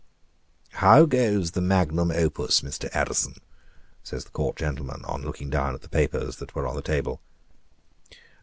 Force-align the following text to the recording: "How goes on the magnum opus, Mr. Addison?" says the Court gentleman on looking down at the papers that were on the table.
"How 0.81 1.05
goes 1.05 1.49
on 1.51 1.53
the 1.53 1.61
magnum 1.61 2.09
opus, 2.09 2.61
Mr. 2.61 2.89
Addison?" 2.91 3.35
says 4.03 4.23
the 4.25 4.31
Court 4.31 4.55
gentleman 4.55 5.05
on 5.05 5.21
looking 5.21 5.51
down 5.51 5.75
at 5.75 5.81
the 5.83 5.89
papers 5.89 6.37
that 6.37 6.55
were 6.55 6.65
on 6.67 6.75
the 6.75 6.81
table. 6.81 7.21